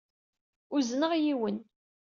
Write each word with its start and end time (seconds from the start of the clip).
Uzneɣ 0.75 1.11
yiwen. 1.23 1.57